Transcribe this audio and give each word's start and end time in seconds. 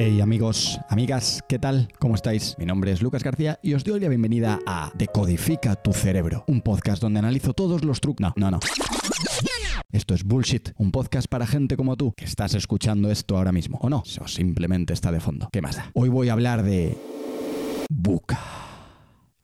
Hey 0.00 0.20
amigos, 0.20 0.78
amigas, 0.88 1.42
¿qué 1.48 1.58
tal? 1.58 1.88
¿Cómo 1.98 2.14
estáis? 2.14 2.54
Mi 2.56 2.64
nombre 2.64 2.92
es 2.92 3.02
Lucas 3.02 3.24
García 3.24 3.58
y 3.64 3.74
os 3.74 3.82
doy 3.82 3.98
la 3.98 4.08
bienvenida 4.08 4.60
a 4.64 4.92
Decodifica 4.94 5.74
tu 5.74 5.92
cerebro, 5.92 6.44
un 6.46 6.60
podcast 6.60 7.02
donde 7.02 7.18
analizo 7.18 7.52
todos 7.52 7.84
los 7.84 8.00
trucos. 8.00 8.20
No, 8.20 8.32
no, 8.36 8.48
no. 8.48 8.60
Esto 9.90 10.14
es 10.14 10.22
Bullshit, 10.22 10.70
un 10.76 10.92
podcast 10.92 11.26
para 11.26 11.48
gente 11.48 11.76
como 11.76 11.96
tú, 11.96 12.12
que 12.16 12.26
estás 12.26 12.54
escuchando 12.54 13.10
esto 13.10 13.36
ahora 13.36 13.50
mismo, 13.50 13.76
o 13.82 13.90
no, 13.90 14.04
o 14.20 14.28
simplemente 14.28 14.92
está 14.92 15.10
de 15.10 15.18
fondo. 15.18 15.48
¿Qué 15.50 15.62
más 15.62 15.74
da? 15.74 15.90
Hoy 15.94 16.08
voy 16.08 16.28
a 16.28 16.34
hablar 16.34 16.62
de... 16.62 16.96
Buca. 17.90 18.38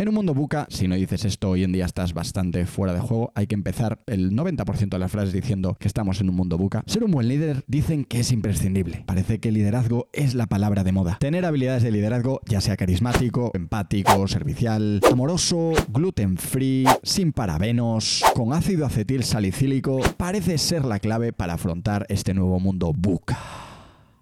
En 0.05 0.09
un 0.09 0.16
mundo 0.16 0.34
buca, 0.34 0.66
si 0.68 0.86
no 0.86 0.96
dices 0.96 1.25
esto 1.25 1.48
hoy 1.48 1.64
en 1.64 1.73
día 1.73 1.86
estás 1.86 2.12
bastante 2.12 2.66
fuera 2.66 2.93
de 2.93 3.00
juego, 3.00 3.32
hay 3.34 3.46
que 3.46 3.54
empezar 3.54 4.00
el 4.04 4.32
90% 4.32 4.91
de 4.91 4.98
las 4.98 5.11
frases 5.11 5.32
diciendo 5.32 5.79
que 5.80 5.89
estamos 5.89 6.21
en 6.21 6.29
un 6.29 6.36
mundo 6.36 6.59
buca. 6.59 6.82
Ser 6.84 7.04
un 7.04 7.11
buen 7.11 7.27
líder 7.27 7.64
dicen 7.68 8.04
que 8.04 8.21
es 8.21 8.30
imprescindible. 8.30 9.03
Parece 9.07 9.40
que 9.40 9.50
liderazgo 9.50 10.11
es 10.12 10.35
la 10.35 10.45
palabra 10.45 10.85
de 10.85 10.93
moda. 10.93 11.17
Tener 11.21 11.46
habilidades 11.46 11.82
de 11.82 11.90
liderazgo, 11.90 12.43
ya 12.45 12.61
sea 12.61 12.76
carismático, 12.76 13.50
empático, 13.54 14.29
servicial, 14.29 15.00
amoroso, 15.11 15.72
gluten 15.89 16.36
free, 16.36 16.84
sin 17.03 17.32
parabenos, 17.32 18.23
con 18.34 18.53
ácido 18.53 18.84
acetil 18.84 19.25
salicílico, 19.25 20.00
parece 20.18 20.59
ser 20.59 20.84
la 20.84 20.98
clave 20.98 21.32
para 21.32 21.54
afrontar 21.54 22.04
este 22.11 22.34
nuevo 22.34 22.61
mundo 22.61 22.93
buca. 22.93 23.39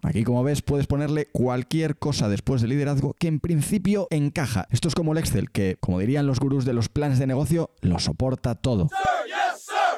Aquí, 0.02 0.24
como 0.24 0.42
ves, 0.42 0.62
puedes 0.62 0.88
ponerle 0.88 1.26
cualquier 1.26 1.96
cosa 1.96 2.28
después 2.28 2.60
de 2.60 2.66
liderazgo 2.66 3.14
que 3.18 3.28
en 3.28 3.38
principio 3.38 4.08
encaja. 4.10 4.66
Esto 4.70 4.88
es 4.88 4.96
como 4.96 5.12
el 5.12 5.18
Excel, 5.18 5.50
que, 5.50 5.76
como 5.78 6.00
dirían 6.00 6.26
los 6.26 6.40
gurús 6.40 6.64
de 6.64 6.72
los 6.72 6.88
planes 6.88 7.20
de 7.20 7.28
negocio, 7.28 7.70
lo 7.80 8.00
soporta 8.00 8.56
todo. 8.56 8.88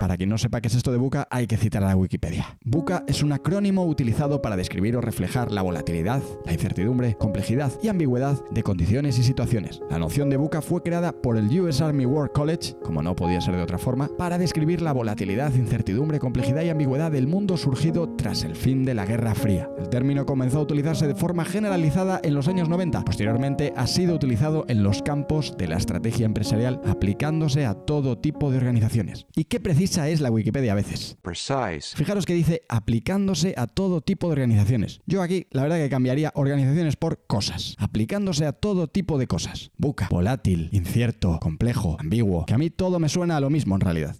Para 0.00 0.16
quien 0.16 0.28
no 0.28 0.38
sepa 0.38 0.60
qué 0.60 0.68
es 0.68 0.74
esto 0.74 0.90
de 0.90 0.98
Buca, 0.98 1.28
hay 1.30 1.46
que 1.46 1.56
citar 1.56 1.84
a 1.84 1.88
la 1.88 1.96
Wikipedia. 1.96 2.58
Buca 2.64 3.04
es 3.06 3.22
un 3.22 3.32
acrónimo 3.32 3.86
utilizado 3.86 4.42
para 4.42 4.56
describir 4.56 4.96
o 4.96 5.00
reflejar 5.00 5.52
la 5.52 5.62
volatilidad, 5.62 6.20
la 6.44 6.52
incertidumbre, 6.52 7.16
complejidad 7.16 7.72
y 7.82 7.88
ambigüedad 7.88 8.42
de 8.50 8.62
condiciones 8.62 9.18
y 9.18 9.22
situaciones. 9.22 9.80
La 9.90 9.98
noción 9.98 10.30
de 10.30 10.36
Buca 10.36 10.62
fue 10.62 10.82
creada 10.82 11.12
por 11.12 11.36
el 11.36 11.60
US 11.60 11.80
Army 11.80 12.06
War 12.06 12.32
College, 12.32 12.76
como 12.82 13.02
no 13.02 13.14
podía 13.14 13.40
ser 13.40 13.54
de 13.56 13.62
otra 13.62 13.78
forma, 13.78 14.08
para 14.18 14.36
describir 14.36 14.82
la 14.82 14.92
volatilidad, 14.92 15.54
incertidumbre, 15.54 16.18
complejidad 16.18 16.62
y 16.62 16.70
ambigüedad 16.70 17.12
del 17.12 17.28
mundo 17.28 17.56
surgido 17.56 18.08
tras 18.16 18.42
el 18.42 18.56
fin 18.56 18.84
de 18.84 18.94
la 18.94 19.06
Guerra 19.06 19.34
Fría. 19.34 19.70
El 19.78 19.88
término 19.88 20.26
comenzó 20.26 20.58
a 20.58 20.62
utilizarse 20.62 21.06
de 21.06 21.14
forma 21.14 21.44
generalizada 21.44 22.20
en 22.22 22.34
los 22.34 22.48
años 22.48 22.68
90. 22.68 23.04
Posteriormente 23.04 23.72
ha 23.76 23.86
sido 23.86 24.14
utilizado 24.16 24.64
en 24.68 24.82
los 24.82 25.02
campos 25.02 25.56
de 25.56 25.68
la 25.68 25.76
estrategia 25.76 26.26
empresarial, 26.26 26.80
aplicándose 26.84 27.64
a 27.64 27.74
todo 27.74 28.18
tipo 28.18 28.50
de 28.50 28.58
organizaciones. 28.58 29.26
¿Y 29.36 29.44
qué 29.44 29.60
precisa 29.60 29.83
es 29.84 30.20
la 30.20 30.30
Wikipedia 30.30 30.72
a 30.72 30.74
veces? 30.74 31.16
Precise. 31.20 31.94
Fijaros 31.96 32.24
que 32.24 32.32
dice 32.34 32.62
aplicándose 32.68 33.54
a 33.56 33.66
todo 33.66 34.00
tipo 34.00 34.28
de 34.28 34.32
organizaciones. 34.32 35.00
Yo 35.06 35.22
aquí 35.22 35.46
la 35.50 35.62
verdad 35.62 35.76
que 35.76 35.90
cambiaría 35.90 36.32
organizaciones 36.34 36.96
por 36.96 37.26
cosas. 37.26 37.76
Aplicándose 37.78 38.46
a 38.46 38.52
todo 38.52 38.88
tipo 38.88 39.18
de 39.18 39.26
cosas. 39.26 39.70
Buca, 39.76 40.08
volátil, 40.10 40.70
incierto, 40.72 41.38
complejo, 41.38 41.96
ambiguo. 42.00 42.46
Que 42.46 42.54
a 42.54 42.58
mí 42.58 42.70
todo 42.70 42.98
me 42.98 43.08
suena 43.08 43.36
a 43.36 43.40
lo 43.40 43.50
mismo 43.50 43.74
en 43.74 43.80
realidad. 43.82 44.16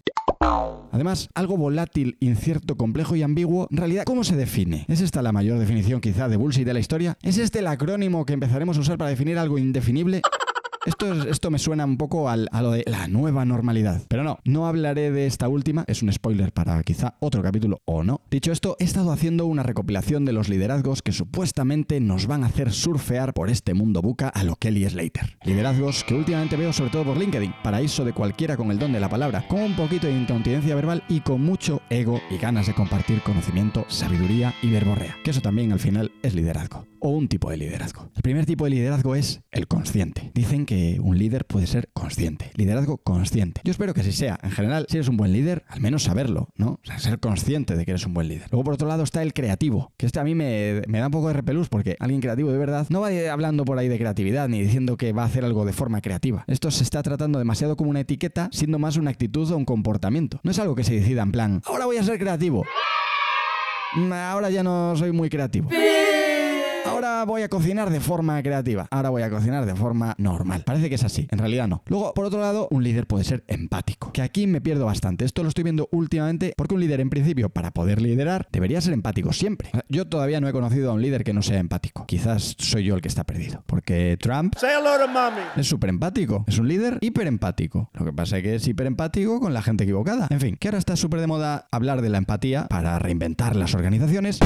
Además, 0.92 1.30
algo 1.34 1.56
volátil, 1.56 2.16
incierto, 2.20 2.76
complejo 2.76 3.16
y 3.16 3.22
ambiguo, 3.22 3.66
en 3.70 3.78
realidad, 3.78 4.04
¿cómo 4.04 4.22
se 4.22 4.36
define? 4.36 4.84
¿Es 4.88 5.00
esta 5.00 5.22
la 5.22 5.32
mayor 5.32 5.58
definición 5.58 6.00
quizá 6.00 6.28
de 6.28 6.36
bullshit 6.36 6.66
de 6.66 6.74
la 6.74 6.80
historia? 6.80 7.16
¿Es 7.22 7.38
este 7.38 7.60
el 7.60 7.66
acrónimo 7.66 8.24
que 8.26 8.34
empezaremos 8.34 8.76
a 8.76 8.80
usar 8.80 8.98
para 8.98 9.10
definir 9.10 9.38
algo 9.38 9.58
indefinible? 9.58 10.22
Esto, 10.86 11.12
es- 11.14 11.24
esto 11.26 11.50
me 11.50 11.58
suena 11.58 11.84
un 11.86 11.96
poco 11.96 12.28
al- 12.28 12.48
a 12.52 12.60
lo 12.60 12.70
de 12.72 12.84
la 12.86 13.08
nueva 13.08 13.44
normalidad. 13.46 14.02
Pero 14.08 14.22
no, 14.22 14.38
no 14.44 14.66
hablaré 14.66 15.10
de 15.10 15.26
esta 15.26 15.48
última, 15.48 15.84
es 15.86 16.02
un 16.02 16.12
spoiler 16.12 16.52
para 16.52 16.82
quizá 16.82 17.14
otro 17.20 17.42
capítulo 17.42 17.80
o 17.86 18.04
no. 18.04 18.20
Dicho 18.30 18.52
esto, 18.52 18.76
he 18.78 18.84
estado 18.84 19.10
haciendo 19.10 19.46
una 19.46 19.62
recopilación 19.62 20.24
de 20.26 20.32
los 20.34 20.48
liderazgos 20.50 21.00
que 21.00 21.12
supuestamente 21.12 22.00
nos 22.00 22.26
van 22.26 22.44
a 22.44 22.48
hacer 22.48 22.70
surfear 22.72 23.32
por 23.32 23.48
este 23.48 23.72
mundo 23.72 24.02
buca 24.02 24.28
a 24.28 24.44
lo 24.44 24.56
Kelly 24.56 24.86
Slater. 24.88 25.38
Liderazgos 25.44 26.04
que 26.04 26.14
últimamente 26.14 26.56
veo 26.56 26.72
sobre 26.72 26.90
todo 26.90 27.04
por 27.04 27.16
LinkedIn, 27.16 27.54
paraíso 27.62 28.04
de 28.04 28.12
cualquiera 28.12 28.56
con 28.58 28.70
el 28.70 28.78
don 28.78 28.92
de 28.92 29.00
la 29.00 29.08
palabra, 29.08 29.46
con 29.48 29.62
un 29.62 29.76
poquito 29.76 30.06
de 30.06 30.12
incontinencia 30.20 30.74
verbal 30.74 31.02
y 31.08 31.20
con 31.20 31.40
mucho 31.42 31.80
ego 31.88 32.20
y 32.30 32.36
ganas 32.36 32.66
de 32.66 32.74
compartir 32.74 33.22
conocimiento, 33.22 33.86
sabiduría 33.88 34.52
y 34.62 34.70
verborrea. 34.70 35.16
Que 35.24 35.30
eso 35.30 35.40
también 35.40 35.72
al 35.72 35.80
final 35.80 36.12
es 36.22 36.34
liderazgo. 36.34 36.86
O 37.06 37.10
un 37.10 37.28
tipo 37.28 37.50
de 37.50 37.58
liderazgo. 37.58 38.08
El 38.16 38.22
primer 38.22 38.46
tipo 38.46 38.64
de 38.64 38.70
liderazgo 38.70 39.14
es 39.14 39.42
el 39.50 39.68
consciente. 39.68 40.30
Dicen 40.32 40.64
que 40.64 40.98
un 41.02 41.18
líder 41.18 41.44
puede 41.44 41.66
ser 41.66 41.90
consciente. 41.92 42.50
Liderazgo 42.54 42.96
consciente. 42.96 43.60
Yo 43.62 43.72
espero 43.72 43.92
que 43.92 44.00
así 44.00 44.12
sea. 44.12 44.38
En 44.42 44.50
general, 44.50 44.86
si 44.88 44.96
eres 44.96 45.08
un 45.08 45.18
buen 45.18 45.30
líder, 45.34 45.64
al 45.68 45.82
menos 45.82 46.04
saberlo, 46.04 46.48
¿no? 46.56 46.68
O 46.72 46.80
sea, 46.82 46.98
ser 46.98 47.20
consciente 47.20 47.76
de 47.76 47.84
que 47.84 47.90
eres 47.90 48.06
un 48.06 48.14
buen 48.14 48.28
líder. 48.28 48.46
Luego, 48.50 48.64
por 48.64 48.72
otro 48.72 48.88
lado, 48.88 49.02
está 49.02 49.20
el 49.22 49.34
creativo. 49.34 49.92
Que 49.98 50.06
este 50.06 50.18
a 50.18 50.24
mí 50.24 50.34
me, 50.34 50.80
me 50.88 50.98
da 50.98 51.08
un 51.08 51.12
poco 51.12 51.28
de 51.28 51.34
repelús 51.34 51.68
porque 51.68 51.94
alguien 52.00 52.22
creativo 52.22 52.50
de 52.50 52.56
verdad 52.56 52.86
no 52.88 53.02
va 53.02 53.10
hablando 53.30 53.66
por 53.66 53.78
ahí 53.78 53.88
de 53.88 53.98
creatividad 53.98 54.48
ni 54.48 54.62
diciendo 54.62 54.96
que 54.96 55.12
va 55.12 55.24
a 55.24 55.26
hacer 55.26 55.44
algo 55.44 55.66
de 55.66 55.74
forma 55.74 56.00
creativa. 56.00 56.44
Esto 56.46 56.70
se 56.70 56.84
está 56.84 57.02
tratando 57.02 57.38
demasiado 57.38 57.76
como 57.76 57.90
una 57.90 58.00
etiqueta, 58.00 58.48
siendo 58.50 58.78
más 58.78 58.96
una 58.96 59.10
actitud 59.10 59.50
o 59.50 59.58
un 59.58 59.66
comportamiento. 59.66 60.40
No 60.42 60.52
es 60.52 60.58
algo 60.58 60.74
que 60.74 60.84
se 60.84 60.94
decida 60.94 61.20
en 61.20 61.32
plan, 61.32 61.60
ahora 61.66 61.84
voy 61.84 61.98
a 61.98 62.02
ser 62.02 62.18
creativo. 62.18 62.64
Mm, 63.94 64.10
Ahora 64.10 64.48
ya 64.48 64.62
no 64.62 64.96
soy 64.96 65.12
muy 65.12 65.28
creativo. 65.28 65.68
Ahora 66.94 67.24
voy 67.24 67.42
a 67.42 67.48
cocinar 67.48 67.90
de 67.90 67.98
forma 67.98 68.40
creativa. 68.40 68.86
Ahora 68.88 69.10
voy 69.10 69.22
a 69.22 69.28
cocinar 69.28 69.66
de 69.66 69.74
forma 69.74 70.14
normal. 70.16 70.62
Parece 70.64 70.88
que 70.88 70.94
es 70.94 71.02
así. 71.02 71.26
En 71.32 71.40
realidad 71.40 71.66
no. 71.66 71.82
Luego, 71.86 72.14
por 72.14 72.24
otro 72.24 72.40
lado, 72.40 72.68
un 72.70 72.84
líder 72.84 73.08
puede 73.08 73.24
ser 73.24 73.42
empático. 73.48 74.12
Que 74.12 74.22
aquí 74.22 74.46
me 74.46 74.60
pierdo 74.60 74.86
bastante. 74.86 75.24
Esto 75.24 75.42
lo 75.42 75.48
estoy 75.48 75.64
viendo 75.64 75.88
últimamente 75.90 76.54
porque 76.56 76.74
un 76.76 76.80
líder, 76.80 77.00
en 77.00 77.10
principio, 77.10 77.50
para 77.50 77.72
poder 77.72 78.00
liderar, 78.00 78.46
debería 78.52 78.80
ser 78.80 78.92
empático 78.92 79.32
siempre. 79.32 79.70
O 79.72 79.76
sea, 79.78 79.84
Yo 79.88 80.06
todavía 80.06 80.40
no 80.40 80.46
he 80.46 80.52
conocido 80.52 80.92
a 80.92 80.94
un 80.94 81.02
líder 81.02 81.24
que 81.24 81.32
no 81.32 81.42
sea 81.42 81.58
empático. 81.58 82.06
Quizás 82.06 82.54
soy 82.58 82.84
yo 82.84 82.94
el 82.94 83.00
que 83.00 83.08
está 83.08 83.24
perdido. 83.24 83.64
Porque 83.66 84.16
Trump 84.20 84.54
Say 84.56 84.70
hello 84.78 84.96
to 85.04 85.08
mommy. 85.08 85.42
es 85.56 85.66
súper 85.66 85.90
empático. 85.90 86.44
Es 86.46 86.58
un 86.60 86.68
líder 86.68 86.98
hiper 87.00 87.26
empático. 87.26 87.90
Lo 87.94 88.04
que 88.04 88.12
pasa 88.12 88.36
es 88.36 88.44
que 88.44 88.54
es 88.54 88.68
hiper 88.68 88.86
empático 88.86 89.40
con 89.40 89.52
la 89.52 89.62
gente 89.62 89.82
equivocada. 89.82 90.28
En 90.30 90.38
fin, 90.38 90.56
que 90.56 90.68
ahora 90.68 90.78
está 90.78 90.94
súper 90.94 91.18
de 91.18 91.26
moda 91.26 91.66
hablar 91.72 92.02
de 92.02 92.08
la 92.10 92.18
empatía 92.18 92.66
para 92.68 93.00
reinventar 93.00 93.56
las 93.56 93.74
organizaciones. 93.74 94.38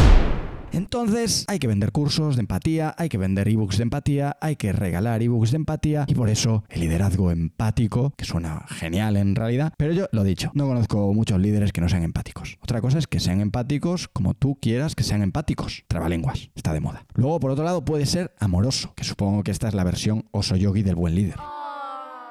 Entonces 0.72 1.44
hay 1.48 1.58
que 1.58 1.66
vender 1.66 1.92
cursos 1.92 2.36
de 2.36 2.40
empatía, 2.40 2.94
hay 2.98 3.08
que 3.08 3.18
vender 3.18 3.48
ebooks 3.48 3.78
de 3.78 3.82
empatía, 3.84 4.36
hay 4.40 4.56
que 4.56 4.72
regalar 4.72 5.22
ebooks 5.22 5.50
de 5.50 5.56
empatía 5.56 6.04
y 6.06 6.14
por 6.14 6.28
eso 6.28 6.64
el 6.68 6.80
liderazgo 6.80 7.30
empático, 7.30 8.12
que 8.16 8.24
suena 8.24 8.64
genial 8.68 9.16
en 9.16 9.34
realidad, 9.34 9.72
pero 9.76 9.92
yo 9.92 10.06
lo 10.12 10.22
he 10.22 10.28
dicho, 10.28 10.50
no 10.54 10.66
conozco 10.66 11.12
muchos 11.14 11.40
líderes 11.40 11.72
que 11.72 11.80
no 11.80 11.88
sean 11.88 12.02
empáticos. 12.02 12.58
Otra 12.62 12.80
cosa 12.80 12.98
es 12.98 13.06
que 13.06 13.20
sean 13.20 13.40
empáticos 13.40 14.08
como 14.08 14.34
tú 14.34 14.58
quieras 14.60 14.94
que 14.94 15.04
sean 15.04 15.22
empáticos. 15.22 15.84
Trabalenguas, 15.88 16.50
está 16.54 16.72
de 16.72 16.80
moda. 16.80 17.06
Luego, 17.14 17.40
por 17.40 17.50
otro 17.50 17.64
lado, 17.64 17.84
puede 17.84 18.06
ser 18.06 18.34
amoroso, 18.38 18.92
que 18.94 19.04
supongo 19.04 19.42
que 19.42 19.50
esta 19.50 19.68
es 19.68 19.74
la 19.74 19.84
versión 19.84 20.26
oso 20.30 20.56
yogi 20.56 20.82
del 20.82 20.94
buen 20.94 21.14
líder. 21.14 21.36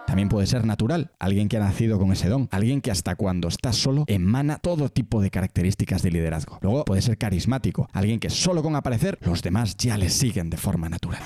También 0.07 0.29
puede 0.29 0.47
ser 0.47 0.65
natural, 0.65 1.11
alguien 1.19 1.49
que 1.49 1.57
ha 1.57 1.59
nacido 1.59 1.99
con 1.99 2.13
ese 2.13 2.29
don, 2.29 2.47
alguien 2.51 2.79
que 2.79 2.91
hasta 2.91 3.17
cuando 3.17 3.49
está 3.49 3.73
solo 3.73 4.05
emana 4.07 4.57
todo 4.57 4.87
tipo 4.87 5.21
de 5.21 5.29
características 5.29 6.01
de 6.01 6.11
liderazgo. 6.11 6.59
Luego 6.61 6.85
puede 6.85 7.01
ser 7.01 7.17
carismático, 7.17 7.89
alguien 7.91 8.21
que 8.21 8.29
solo 8.29 8.63
con 8.63 8.77
aparecer 8.77 9.19
los 9.21 9.43
demás 9.43 9.75
ya 9.75 9.97
le 9.97 10.09
siguen 10.09 10.49
de 10.49 10.55
forma 10.55 10.87
natural. 10.87 11.21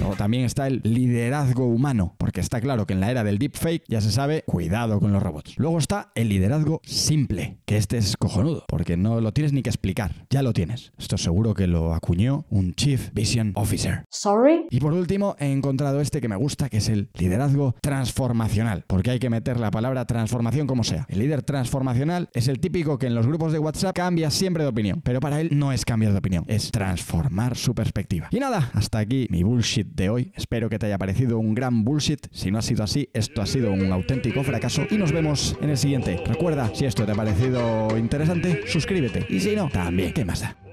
Luego 0.00 0.16
también 0.16 0.44
está 0.44 0.66
el 0.66 0.80
liderazgo 0.82 1.66
humano, 1.66 2.14
porque 2.16 2.40
está 2.40 2.58
claro 2.62 2.86
que 2.86 2.94
en 2.94 3.00
la 3.00 3.10
era 3.10 3.22
del 3.22 3.38
deepfake 3.38 3.84
ya 3.86 4.00
se 4.00 4.10
sabe, 4.10 4.44
cuidado 4.46 4.98
con 4.98 5.12
los 5.12 5.22
robots. 5.22 5.58
Luego 5.58 5.78
está 5.78 6.10
el 6.14 6.30
liderazgo 6.30 6.80
simple, 6.84 7.58
que 7.66 7.76
este 7.76 7.98
es 7.98 8.16
cojonudo, 8.16 8.64
porque 8.66 8.96
no 8.96 9.20
lo 9.20 9.32
tienes 9.32 9.52
ni 9.52 9.62
que 9.62 9.68
explicar, 9.68 10.26
ya 10.30 10.42
lo 10.42 10.54
tienes. 10.54 10.92
Esto 10.96 11.18
seguro 11.18 11.52
que 11.52 11.66
lo 11.66 11.92
acuñó 11.92 12.46
un 12.48 12.72
Chief 12.72 13.10
Vision 13.12 13.52
Officer. 13.56 14.04
Sorry? 14.10 14.66
Y 14.70 14.80
por 14.80 14.94
último, 14.94 15.36
he 15.38 15.52
encontrado 15.52 16.00
este 16.00 16.22
que 16.22 16.28
me 16.28 16.36
gusta, 16.36 16.70
que 16.70 16.78
es 16.78 16.88
el 16.88 17.10
liderazgo 17.18 17.74
transformacional, 17.82 18.84
porque 18.86 19.10
hay 19.10 19.18
que 19.18 19.28
meter 19.28 19.60
la 19.60 19.70
palabra 19.70 20.06
transformación 20.06 20.66
como 20.66 20.82
sea. 20.82 21.04
El 21.10 21.18
líder 21.18 21.42
transformacional 21.42 22.30
es 22.32 22.48
el 22.48 22.58
típico 22.58 22.98
que 22.98 23.06
en 23.06 23.14
los 23.14 23.26
grupos 23.26 23.52
de 23.52 23.58
WhatsApp 23.58 23.94
cambia 23.94 24.30
siempre 24.30 24.62
de 24.62 24.70
opinión, 24.70 25.02
pero 25.02 25.20
para 25.20 25.42
él 25.42 25.50
no 25.52 25.72
es 25.72 25.84
cambiar 25.84 26.12
de 26.12 26.18
opinión, 26.18 26.44
es 26.48 26.70
transformar 26.70 27.54
su 27.54 27.74
perspectiva. 27.74 28.28
Y 28.30 28.40
nada, 28.40 28.70
hasta 28.72 28.98
aquí 28.98 29.26
mi 29.28 29.42
bullshit 29.42 29.89
de 29.90 30.08
hoy. 30.10 30.32
Espero 30.34 30.68
que 30.68 30.78
te 30.78 30.86
haya 30.86 30.98
parecido 30.98 31.38
un 31.38 31.54
gran 31.54 31.84
bullshit. 31.84 32.26
Si 32.32 32.50
no 32.50 32.58
ha 32.58 32.62
sido 32.62 32.84
así, 32.84 33.08
esto 33.12 33.42
ha 33.42 33.46
sido 33.46 33.72
un 33.72 33.92
auténtico 33.92 34.42
fracaso 34.42 34.86
y 34.90 34.96
nos 34.96 35.12
vemos 35.12 35.56
en 35.60 35.70
el 35.70 35.78
siguiente. 35.78 36.22
Recuerda, 36.26 36.70
si 36.74 36.84
esto 36.84 37.04
te 37.04 37.12
ha 37.12 37.14
parecido 37.14 37.96
interesante, 37.96 38.62
suscríbete. 38.66 39.26
Y 39.28 39.40
si 39.40 39.56
no, 39.56 39.68
también, 39.68 40.12
¿qué 40.12 40.24
más 40.24 40.40
da? 40.40 40.69